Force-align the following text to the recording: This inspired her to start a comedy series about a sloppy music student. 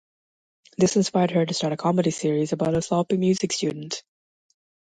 This 0.79 0.95
inspired 0.95 1.29
her 1.29 1.45
to 1.45 1.53
start 1.53 1.73
a 1.73 1.77
comedy 1.77 2.09
series 2.09 2.53
about 2.53 2.73
a 2.75 2.81
sloppy 2.81 3.17
music 3.17 3.51
student. 3.51 4.01